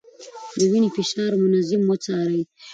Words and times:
د 0.57 0.59
وينې 0.71 0.89
فشار 0.95 1.31
منظم 1.43 1.81
وڅارئ. 1.89 2.41